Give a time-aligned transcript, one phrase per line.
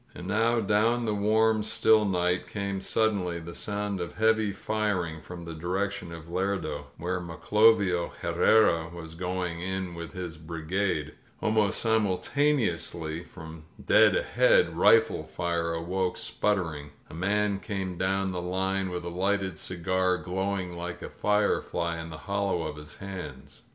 [0.19, 5.45] •••"And now down the warm, still night came suddenly the soimd of heavy firing from
[5.45, 11.13] the direction of Lerdo, where Maclovio Herrera was going in with his brigade.
[11.39, 16.93] Almost simultaneously from dead ahead rifle fire awoke sputtering.
[17.07, 22.09] A man came down the line with a lighted cigar glowing like a firefly in
[22.09, 23.61] the hollow of his hands.